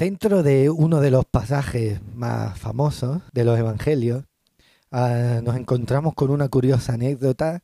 [0.00, 4.24] Dentro de uno de los pasajes más famosos de los evangelios,
[4.90, 7.62] ah, nos encontramos con una curiosa anécdota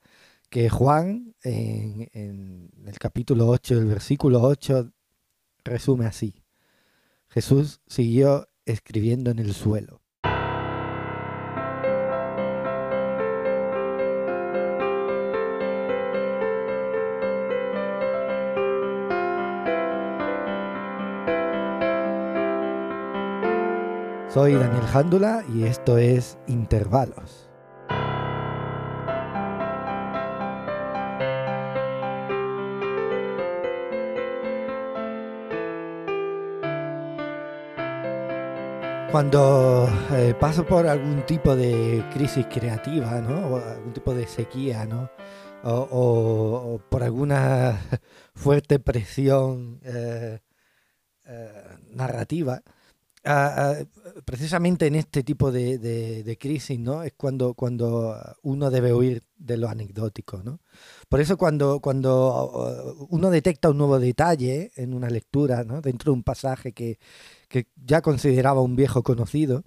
[0.51, 4.93] que Juan, en, en el capítulo 8, el versículo 8,
[5.65, 6.35] resume así.
[7.31, 10.03] Jesús siguió escribiendo en el suelo.
[24.37, 27.49] Soy Daniel Jándula y esto es Intervalos.
[39.11, 43.55] Cuando eh, paso por algún tipo de crisis creativa, ¿no?
[43.55, 45.09] O algún tipo de sequía, ¿no?
[45.63, 47.81] O, por alguna
[48.35, 50.41] fuerte presión eh,
[51.25, 52.61] eh, narrativa,
[53.25, 53.75] ah, ah,
[54.25, 57.03] precisamente en este tipo de, crisis, ¿no?
[57.03, 60.61] Es cuando, cuando uno debe huir de lo anecdótico, ¿no?
[61.09, 65.81] Por eso cuando, cuando uh, uno detecta un nuevo detalle en una lectura, ¿no?
[65.81, 66.99] Dentro de un pasaje que,
[67.49, 69.65] que ya consideraba un viejo conocido,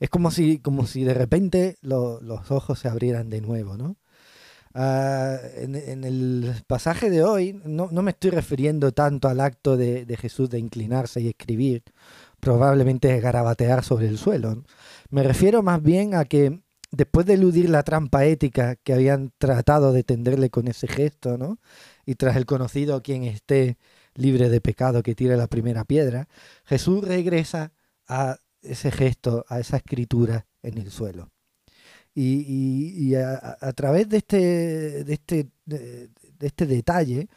[0.00, 3.96] es como si, como si de repente lo- los ojos se abrieran de nuevo, ¿no?
[4.76, 9.76] Ah, en, en el pasaje de hoy no, no me estoy refiriendo tanto al acto
[9.76, 11.84] de, de Jesús de inclinarse y escribir,
[12.44, 14.62] probablemente garabatear sobre el suelo.
[15.08, 19.94] Me refiero más bien a que después de eludir la trampa ética que habían tratado
[19.94, 21.58] de tenderle con ese gesto, ¿no?
[22.04, 23.78] Y tras el conocido quien esté
[24.14, 26.28] libre de pecado que tire la primera piedra,
[26.66, 27.72] Jesús regresa
[28.06, 31.30] a ese gesto, a esa escritura en el suelo.
[32.14, 37.28] Y, a, través de este, de, este, de este detalle,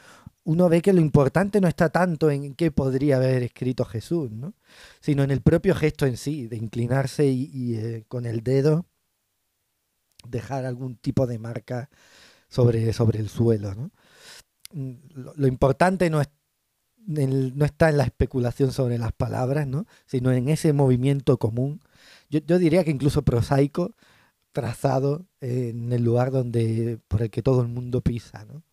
[0.47, 4.53] uno ve que lo importante no está tanto en qué podría haber escrito Jesús, ¿no?
[5.01, 8.85] sino en el propio gesto en sí, de inclinarse y, eh, con el dedo
[10.25, 11.89] dejar algún tipo de marca
[12.47, 13.75] sobre, sobre el suelo.
[13.75, 13.91] ¿no?
[14.71, 14.93] Mm,
[15.35, 16.29] Lo, importante no, es,
[17.07, 19.85] no está en la especulación sobre las palabras, ¿no?
[20.05, 21.81] sino en ese movimiento común.
[22.29, 23.95] Yo, yo diría que incluso prosaico,
[24.53, 28.45] trazado en el lugar donde, por el que todo el mundo pisa.
[28.45, 28.63] ¿no?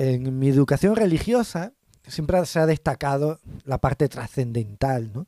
[0.00, 1.74] En mi educación religiosa
[2.06, 5.26] siempre se ha destacado la parte trascendental, ¿no?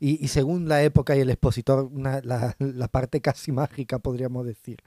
[0.00, 4.78] Y, según la época y el expositor, la, parte casi mágica, podríamos decir,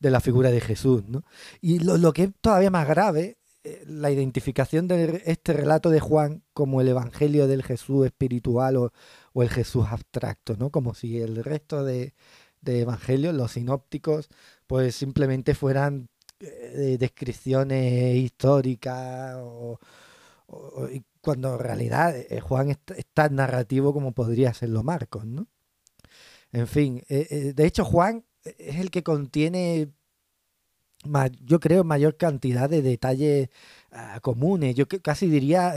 [0.00, 1.24] de la figura de Jesús, ¿no?
[1.62, 6.42] Y lo, que es todavía más grave, eh, la identificación de este relato de Juan
[6.52, 8.92] como el evangelio del Jesús espiritual o,
[9.32, 10.68] o el Jesús abstracto, ¿no?
[10.68, 12.12] Como si el resto de,
[12.60, 14.28] de evangelios, los sinópticos,
[14.66, 19.78] pues simplemente fueran eh, descripciones históricas o,
[21.20, 22.78] cuando en realidad eh, Juan es,
[23.14, 25.46] tan narrativo como podría serlo Marcos, ¿no?
[26.52, 29.90] En fin, eh, de hecho Juan es el que contiene,
[31.42, 33.48] yo creo, mayor cantidad de detalles
[33.90, 35.74] ah, comunes, yo casi diría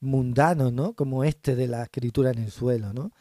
[0.00, 0.94] mundanos, ¿no?
[0.94, 3.12] Como este de la escritura en el suelo, ¿no?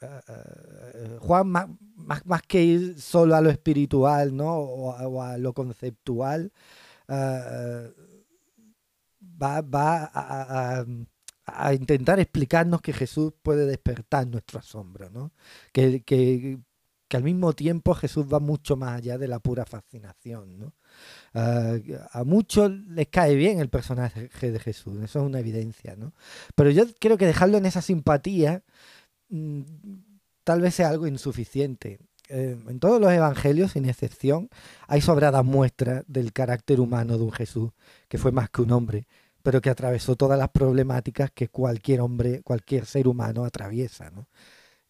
[0.00, 4.54] Eh, ah, ah, Juan, más, más, más que ir solo a lo espiritual, ¿no?
[4.56, 6.52] O a, lo conceptual,
[9.42, 10.10] va, va
[11.46, 15.32] a, intentar explicarnos que Jesús puede despertar nuestro asombro, ¿no?
[15.72, 16.58] Que, que-
[17.08, 20.72] que al mismo tiempo Jesús va mucho más allá de la pura fascinación, ¿no?
[21.34, 26.14] A muchos les cae bien el personaje de Jesús, eso es una evidencia, ¿no?
[26.54, 28.62] Pero yo creo que dejarlo en esa simpatía
[30.44, 31.98] tal vez sea algo insuficiente.
[32.28, 34.48] Eh, en todos los evangelios, sin excepción,
[34.86, 37.72] hay sobradas muestras del carácter humano de un Jesús
[38.08, 39.06] que fue más que un hombre,
[39.42, 44.10] pero que atravesó todas las problemáticas que cualquier hombre, cualquier ser humano atraviesa.
[44.10, 44.26] ¿no?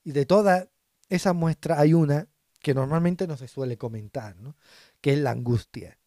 [0.05, 0.69] Y de todas
[1.09, 2.29] esas muestras hay una
[2.61, 4.57] que normalmente no se suele comentar, ¿no?
[5.01, 5.99] que es la angustia.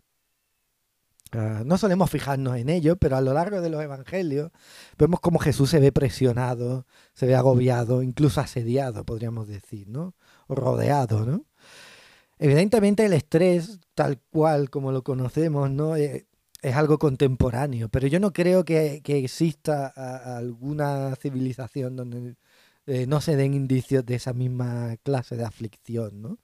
[1.33, 4.51] Ah, no solemos fijarnos en ello, pero a lo largo de los evangelios
[4.97, 10.15] vemos cómo Jesús se ve presionado, se ve agobiado, incluso asediado, podríamos decir, ¿no?
[10.47, 11.45] O rodeado, ¿no?
[12.39, 15.95] Evidentemente el estrés, tal cual como lo conocemos, ¿no?
[15.97, 16.27] Eh,
[16.61, 19.87] es algo contemporáneo, pero yo no creo que, que exista
[20.37, 22.35] alguna civilización donde
[22.87, 26.39] eh, no se den indicios de esa misma clase de aflicción, ¿no?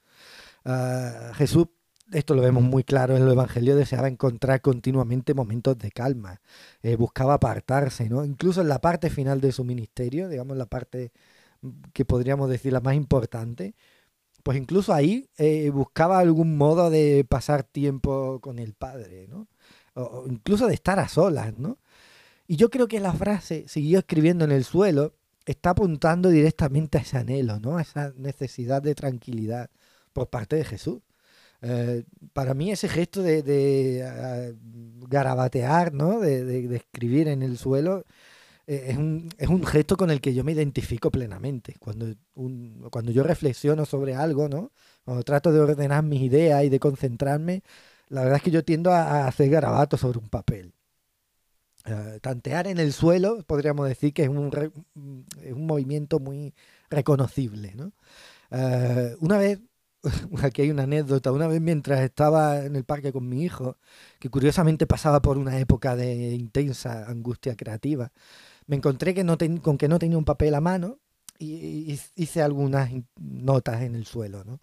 [0.65, 1.67] Ah, Jesús,
[2.11, 6.41] esto lo vemos muy claro en el Evangelio, deseaba encontrar continuamente momentos de calma,
[6.81, 8.25] eh, buscaba apartarse, ¿no?
[8.25, 11.11] Incluso en la parte final de su ministerio, digamos la parte
[11.61, 13.75] mm, que podríamos decir la más importante,
[14.43, 19.47] pues incluso ahí eh, buscaba algún modo de pasar tiempo con el Padre, ¿no?
[19.95, 21.79] O, incluso de estar a solas, ¿no?
[22.47, 25.15] Y yo creo que la frase, siguió escribiendo en el suelo,
[25.45, 27.77] está apuntando directamente a ese anhelo, ¿no?
[27.77, 29.69] A esa necesidad de tranquilidad
[30.13, 31.01] por parte de Jesús.
[31.63, 34.51] Eh, para mí ese gesto de, ah,
[35.07, 36.19] garabatear, ¿no?
[36.19, 38.05] De, escribir en el suelo,
[38.67, 41.75] eh, es, un, es, un, gesto con el que yo me identifico plenamente.
[41.79, 42.07] Cuando,
[42.91, 44.71] cuando yo reflexiono sobre algo, ¿no?
[45.05, 47.63] Cuando trato de ordenar mis ideas y de concentrarme,
[48.09, 50.73] la verdad es que yo tiendo a, hacer garabatos sobre un papel.
[51.85, 54.51] Eh, tantear en el suelo, podríamos decir que es un,
[55.43, 56.53] es un movimiento muy
[56.89, 57.73] reconocible.
[57.75, 57.93] ¿no?
[59.19, 59.59] una vez
[60.43, 61.31] aquí hay una anécdota.
[61.31, 63.77] Una vez mientras estaba en el parque con mi hijo,
[64.19, 68.11] que curiosamente pasaba por una época de intensa angustia creativa,
[68.67, 70.99] me encontré que no con que no tenía un papel a mano
[71.39, 74.43] y, hice algunas notas en el suelo.
[74.43, 74.59] ¿no?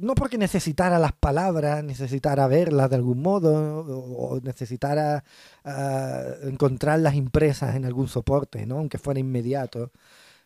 [0.00, 5.24] no porque necesitara las palabras, necesitara verlas de algún modo o, necesitara
[5.64, 8.78] ah, encontrarlas impresas en algún soporte, ¿no?
[8.78, 9.92] aunque fuera inmediato,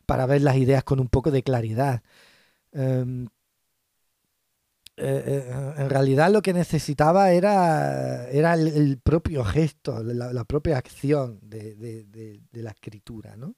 [0.06, 2.02] para ver las ideas con un poco de claridad.
[2.72, 3.28] Em,
[4.96, 11.38] eh, eh, en realidad lo que necesitaba era, era el, propio gesto, la, propia acción
[11.42, 13.36] de, la escritura.
[13.36, 13.54] ¿no?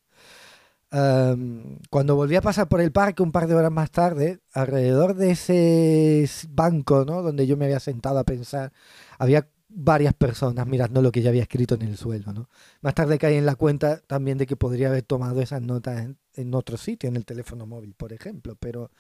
[1.90, 5.32] cuando volví a pasar por el parque un par de horas más tarde, alrededor de
[5.32, 7.20] ese banco ¿no?
[7.20, 8.72] donde yo me había sentado a pensar,
[9.18, 12.32] había varias personas mirando lo que ya había escrito en el suelo.
[12.32, 12.48] ¿no?
[12.80, 16.54] Más tarde caí en la cuenta también de que podría haber tomado esas notas en,
[16.54, 18.56] otro sitio, en el teléfono móvil, por ejemplo.
[18.58, 18.90] Pero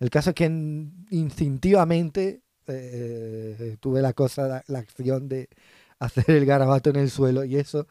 [0.00, 0.44] el caso es que
[1.10, 5.48] instintivamente eh, tuve la cosa, la, acción de
[5.98, 7.86] hacer el garabato en el suelo y eso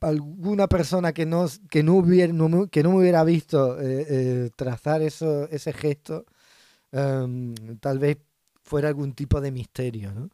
[0.00, 2.32] alguna persona que no, que no, hubiera,
[2.70, 6.26] que no me hubiera visto eh, eh, trazar eso, ese gesto,
[6.92, 8.18] em, tal vez
[8.68, 10.30] fuera algún tipo de misterio, ¿no?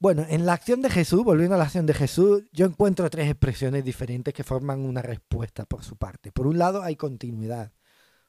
[0.00, 3.28] Bueno, en la acción de Jesús, volviendo a la acción de Jesús, yo encuentro tres
[3.28, 6.32] expresiones diferentes que forman una respuesta por su parte.
[6.32, 7.70] Por un lado hay continuidad,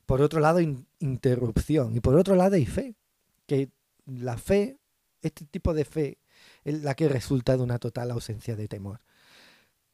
[0.05, 0.59] por otro lado
[0.99, 2.95] interrupción y por otro lado hay fe,
[3.45, 3.69] que
[4.05, 4.79] la fe,
[5.21, 6.17] este tipo de fe,
[6.65, 8.99] es la que resulta de una total ausencia de temor.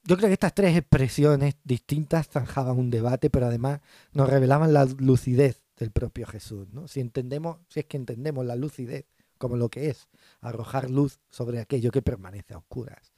[0.03, 3.81] Yo creo que estas tres expresiones distintas zanjaban un debate, pero además
[4.13, 6.67] nos revelaban la lucidez del propio Jesús.
[6.71, 6.87] ¿no?
[6.87, 9.05] Si entendemos, si es que entendemos la lucidez
[9.37, 10.07] como lo que es,
[10.41, 13.13] arrojar luz sobre aquello que permanece a oscuras.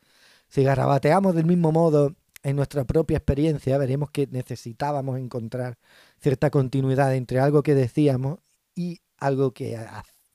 [0.50, 5.78] Si garabateamos del mismo modo en nuestra propia experiencia, veremos que necesitábamos encontrar
[6.20, 8.40] cierta continuidad entre algo que decíamos
[8.76, 9.80] y algo que,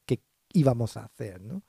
[0.06, 0.20] que
[0.52, 1.42] íbamos a hacer.
[1.42, 1.62] ¿no?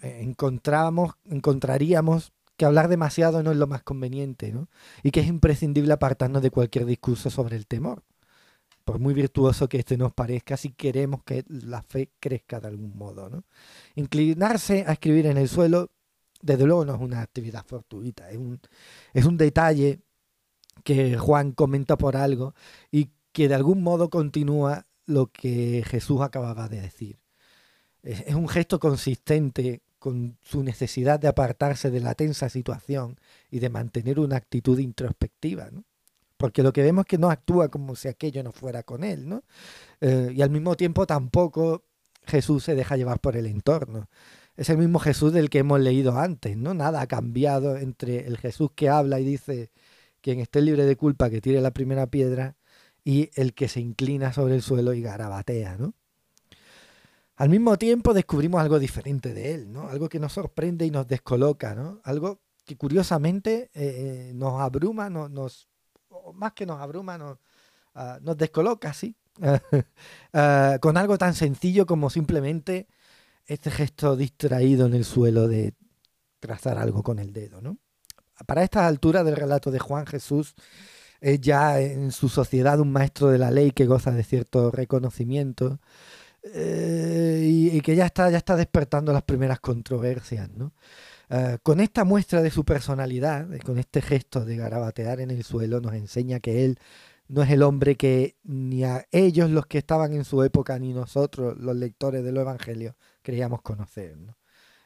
[0.00, 4.68] Eh, encontrábamos, encontraríamos que hablar demasiado no es lo más conveniente, ¿no?
[5.04, 8.02] Y que es imprescindible apartarnos de cualquier discurso sobre el temor
[8.88, 12.96] por muy virtuoso que este nos parezca, si queremos que la fe crezca de algún
[12.96, 13.28] modo.
[13.28, 13.44] ¿no?
[13.96, 15.90] Inclinarse a escribir en el suelo,
[16.40, 18.58] desde luego no es una actividad fortuita, es un,
[19.12, 20.00] es un detalle
[20.84, 22.54] que Juan comenta por algo
[22.90, 27.18] y que de algún modo continúa lo que Jesús acababa de decir.
[28.02, 33.20] Es, es un gesto consistente con su necesidad de apartarse de la tensa situación
[33.50, 35.68] y de mantener una actitud introspectiva.
[35.70, 35.84] ¿no?
[36.38, 39.28] Porque lo que vemos es que no actúa como si aquello no fuera con él,
[39.28, 39.42] ¿no?
[40.00, 41.84] Eh, y al mismo tiempo tampoco
[42.24, 44.08] Jesús se deja llevar por el entorno.
[44.56, 46.74] Es el mismo Jesús del que hemos leído antes, ¿no?
[46.74, 49.70] Nada ha cambiado entre el Jesús que habla y dice,
[50.22, 52.56] quien esté libre de culpa que tire la primera piedra,
[53.08, 55.94] y el que se inclina sobre el suelo y garabatea, ¿no?
[57.36, 59.88] Al mismo tiempo descubrimos algo diferente de él, ¿no?
[59.88, 62.02] Algo que nos sorprende y nos descoloca, ¿no?
[62.04, 65.68] Algo que curiosamente eh, nos abruma, nos
[66.32, 67.38] más que nos abruma, nos,
[67.94, 69.16] ah, descoloca, sí,
[70.32, 72.88] ah, con algo tan sencillo como simplemente
[73.46, 75.74] este gesto distraído en el suelo de
[76.40, 77.60] trazar algo con el dedo.
[77.60, 77.78] ¿no?
[78.46, 80.54] Para estas alturas del relato de Juan Jesús,
[81.20, 85.80] es ya en su sociedad un maestro de la ley que goza de cierto reconocimiento
[86.54, 90.48] eh, y, y, que ya está, ya está despertando las primeras controversias.
[90.50, 90.72] ¿no?
[91.30, 95.44] Eh, con esta muestra de su personalidad, eh, con este gesto de garabatear en el
[95.44, 96.78] suelo, nos enseña que él
[97.28, 100.94] no es el hombre que ni a ellos los que estaban en su época, ni
[100.94, 104.16] nosotros, los lectores de los evangelios, creíamos conocer.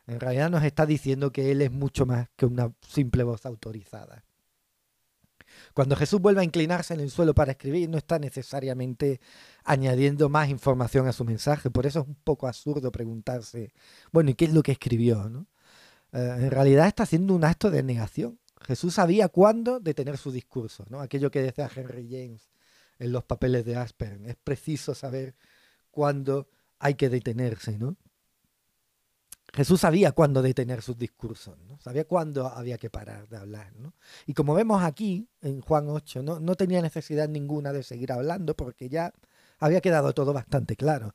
[0.06, 4.25] En realidad nos está diciendo que él es mucho más que una simple voz autorizada.
[5.75, 9.20] Cuando Jesús vuelve a inclinarse en el suelo para escribir, no está necesariamente
[9.64, 11.70] añadiendo más información a su mensaje.
[11.70, 13.72] Por eso es un poco absurdo preguntarse,
[14.12, 15.46] bueno, ¿y qué es lo que escribió?
[16.12, 18.38] Eh, en realidad está haciendo un acto de negación.
[18.61, 21.00] Jesús sabía cuándo detener su discurso, ¿no?
[21.00, 22.50] Aquello que decía Henry James
[22.99, 24.26] en los papeles de Aspern.
[24.26, 25.35] Es preciso saber
[25.90, 27.97] cuándo hay que detenerse, ¿no?
[29.54, 31.78] Jesús sabía cuándo detener sus discursos, ¿no?
[31.78, 33.73] sabía cuándo había que parar de hablar.
[33.76, 33.92] ¿no?
[34.25, 36.40] Y como vemos aquí, en Juan 8, ¿no?
[36.40, 39.12] no tenía necesidad ninguna de seguir hablando porque ya
[39.59, 41.14] había quedado todo bastante claro.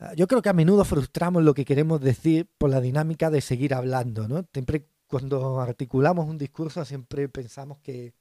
[0.00, 3.42] Ah, yo creo que a menudo frustramos lo que queremos decir por la dinámica de
[3.42, 4.28] seguir hablando.
[4.28, 4.46] ¿no?
[4.52, 8.14] Siempre cuando articulamos un discurso siempre pensamos que,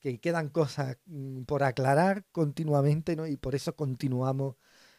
[0.00, 3.26] que quedan cosas mm, por aclarar continuamente ¿no?
[3.26, 4.56] y por eso continuamos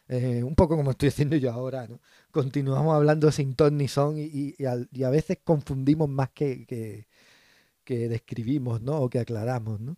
[0.08, 2.00] eh, un poco como estoy haciendo yo ahora, ¿no?
[2.30, 8.98] Continuamos hablando sin ton ni son y, a, veces confundimos más que, que, describimos, ¿no?
[9.00, 9.96] O que aclaramos, ¿no?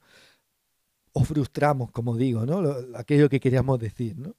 [1.12, 2.62] O frustramos, como digo, ¿no?
[2.96, 4.34] aquello que queríamos decir, ¿no?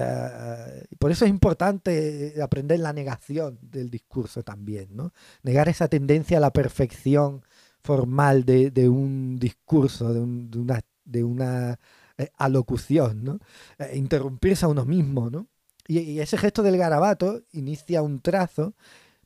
[0.00, 5.12] Eh, por eso es importante aprender la negación del discurso también, ¿no?
[5.42, 7.42] Negar esa tendencia a la perfección
[7.82, 11.78] formal de, un discurso, de, una, de una
[12.18, 13.38] eh, alocución, ¿no?
[13.78, 15.46] Eh, interrumpirse a uno mismo, ¿no?
[15.86, 18.74] Y, ese gesto del garabato inicia un trazo,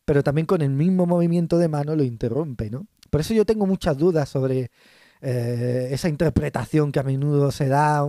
[0.04, 2.86] pero también con el mismo movimiento de mano lo interrumpe, ¿no?
[3.10, 4.70] Por eso yo tengo muchas dudas sobre
[5.20, 8.04] eh, esa interpretación que a menudo se da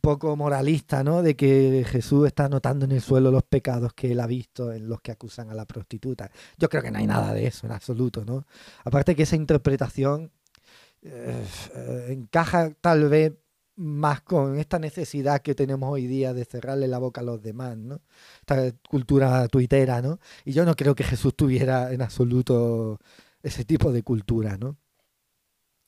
[0.00, 1.22] poco moralista, ¿no?
[1.22, 4.88] De que Jesús está anotando en el suelo los pecados que él ha visto en
[4.88, 6.30] los que acusan a la prostituta.
[6.56, 8.46] Yo creo que no hay nada de eso en absoluto, ¿no?
[8.84, 10.32] Aparte que esa interpretación
[11.02, 11.44] eh,
[12.08, 13.34] encaja tal vez
[13.76, 17.76] más con esta necesidad que tenemos hoy día de cerrarle la boca a los demás,
[17.76, 18.00] ¿no?
[18.40, 20.20] Esta cultura tuitera, ¿no?
[20.44, 23.00] Y yo no creo que Jesús tuviera en absoluto
[23.42, 24.76] ese tipo de cultura, ¿no?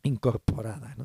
[0.06, 0.96] Incorporada.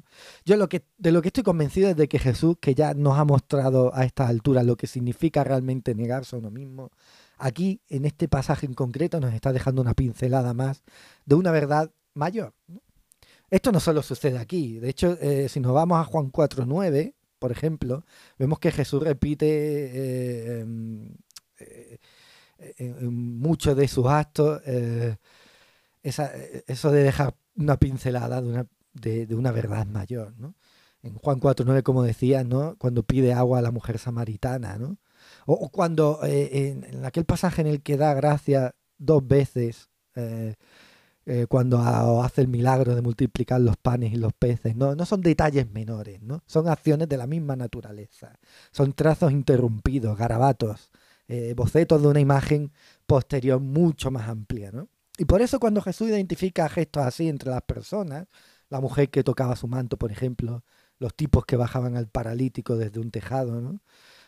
[0.46, 3.18] Yo lo que, de lo que estoy convencido es de que Jesús, que ya nos
[3.18, 6.92] ha mostrado a estas alturas lo que significa realmente negarse a uno mismo,
[7.38, 10.84] aquí, en este pasaje en concreto, nos está dejando una pincelada más
[11.26, 12.54] de una verdad mayor.
[13.50, 14.80] Esto no solo sucede aquí.
[14.80, 18.06] De hecho, eh, si nos vamos a Juan 4.9, por ejemplo,
[18.38, 21.10] vemos que Jesús repite eh, em,
[21.60, 22.00] eh,
[22.78, 24.62] en muchos de sus actos
[26.04, 30.34] eso de dejar una pincelada de una, de, una verdad mayor.
[30.38, 30.56] ¿no?
[31.04, 32.76] En Juan 4.9, como decía, ¿no?
[32.78, 34.98] cuando pide agua a la mujer samaritana, ¿no?
[35.46, 39.90] o, cuando en, en, aquel pasaje en el que da gracia dos veces
[41.28, 41.80] eh, cuando
[42.24, 44.76] hace el milagro de multiplicar los panes y los peces.
[44.76, 46.44] No, no son detalles menores, ¿no?
[46.48, 48.40] son acciones de la misma naturaleza.
[48.72, 50.92] Son trazos interrumpidos, garabatos,
[51.28, 52.72] eh, bocetos de una imagen
[53.06, 54.72] posterior mucho más amplia.
[54.72, 54.90] ¿no?
[55.18, 58.28] Y por eso cuando Jesús identifica gestos así entre las personas,
[58.72, 60.64] la mujer que tocaba su manto, por ejemplo,
[60.98, 63.82] los tipos que bajaban al paralítico desde un tejado, ¿no?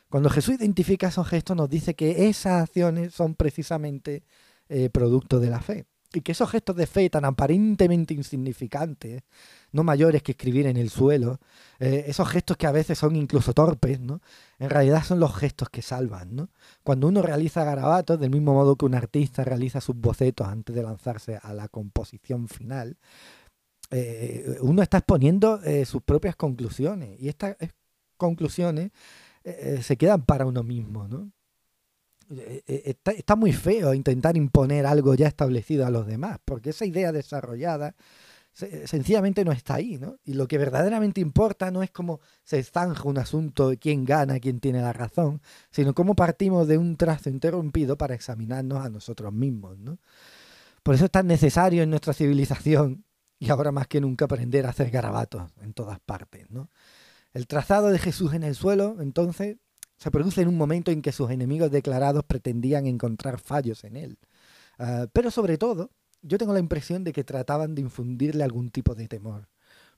[0.10, 4.24] Cuando Jesús identifica esos gestos nos dice que esas acciones son precisamente
[4.70, 9.24] eh, producto de la fe y que esos gestos de fe tan aparentemente insignificantes,
[9.72, 11.40] no mayores que escribir en el suelo,
[11.80, 14.22] eh, esos gestos que a veces son incluso torpes, ¿no?
[14.60, 16.36] en realidad son los gestos que salvan.
[16.36, 16.50] ¿no?
[16.84, 20.84] Cuando uno realiza garabatos, del mismo modo que un artista realiza sus bocetos antes de
[20.84, 22.98] lanzarse a la composición final,
[23.94, 27.56] eh, uno está exponiendo eh, sus propias conclusiones y estas
[28.18, 28.92] conclusiones
[29.82, 31.06] se quedan para uno mismo.
[31.10, 31.30] ¿no?
[32.38, 36.86] Eh, eh, está, muy feo intentar imponer algo ya establecido a los demás, porque esa
[36.86, 37.96] idea desarrollada
[38.86, 40.18] sencillamente no está ahí, ¿no?
[40.24, 44.60] Y lo que verdaderamente importa no es cómo se zanja un asunto, quién gana, quién
[44.60, 49.80] tiene la razón, sino cómo partimos de un trazo interrumpido para examinarnos a nosotros mismos,
[49.80, 49.98] ¿no?
[50.84, 53.06] Por eso es tan necesario en nuestra civilización,
[53.40, 56.70] y ahora más que nunca, aprender a hacer garabatos en todas partes, ¿no?
[57.34, 59.58] El trazado de Jesús en el suelo, entonces,
[59.98, 64.20] se produce en un momento en que sus enemigos declarados pretendían encontrar fallos en él.
[64.78, 68.96] Ah, pero sobre todo, yo tengo la impresión de que trataban de infundirle algún tipo
[68.96, 69.50] de temor,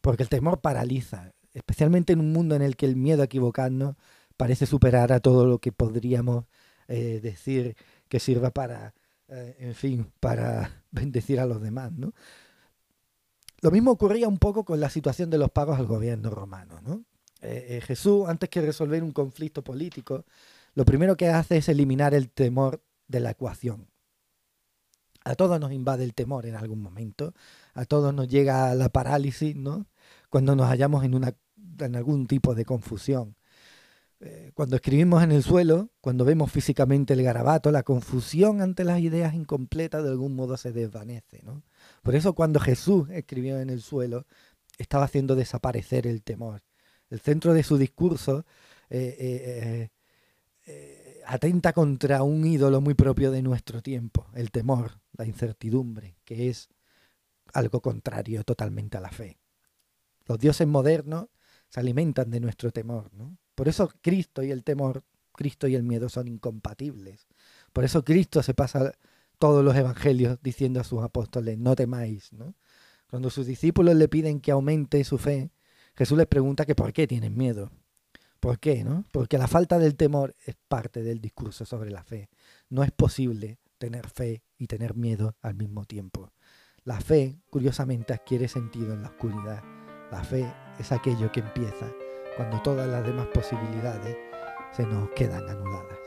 [0.01, 3.96] porque el temor paraliza, especialmente en un mundo en el que el miedo a equivocarnos
[4.38, 6.46] parece superar a todo lo que podríamos
[6.88, 7.75] eh, decir
[8.10, 8.94] que sirva para,
[9.27, 12.13] eh, en fin, para bendecir a los demás, ¿no?
[13.65, 17.03] Lo mismo ocurría un poco con la situación de los pagos al gobierno romano, ¿no?
[17.41, 20.24] Eh, eh, Jesús, antes que resolver un conflicto político,
[20.75, 23.88] lo primero que hace es eliminar el temor de la ecuación.
[25.24, 27.34] A todos nos invade el temor en algún momento,
[27.74, 29.88] a todos nos llega la parálisis, ¿no?
[30.29, 31.34] Cuando nos hallamos en, una,
[31.79, 33.36] en algún tipo de confusión.
[34.19, 39.00] Eh, cuando escribimos en el suelo, cuando vemos físicamente el garabato, la confusión ante las
[39.00, 41.41] ideas incompletas de algún modo se desvanece.
[41.41, 41.63] ¿no?
[42.05, 44.25] Por eso cuando Jesús escribió en el suelo,
[44.77, 46.62] estaba haciendo desaparecer el temor
[47.09, 48.45] el centro de su discurso,
[48.89, 49.89] eh, eh,
[50.65, 56.50] eh, atenta contra un ídolo muy propio de nuestro tiempo, el temor, la incertidumbre, que
[56.50, 56.69] es
[57.53, 59.38] algo contrario totalmente a la fe.
[60.27, 61.27] Los dioses modernos
[61.69, 63.38] se alimentan de nuestro temor, ¿no?
[63.53, 67.27] Por eso Cristo y el temor, Cristo y el miedo son incompatibles,
[67.71, 68.93] Por eso Cristo se pasa
[69.38, 72.56] todos los evangelios diciendo a sus apóstoles, no temáis, ¿no?
[73.10, 75.51] Cuando sus discípulos le piden que aumente su fe,
[75.96, 77.72] Jesús les pregunta que por qué tienen miedo.
[78.39, 78.84] ¿Por qué?
[78.84, 79.06] No?
[79.12, 82.30] Porque la falta del temor es parte del discurso sobre la fe.
[82.70, 86.32] No es posible tener fe y tener miedo al mismo tiempo.
[86.84, 89.63] La fe, curiosamente, adquiere sentido en la oscuridad.
[90.12, 91.92] La fe es aquello que empieza
[92.38, 94.15] cuando todas las demás posibilidades
[94.72, 96.04] se nos quedan anuladas.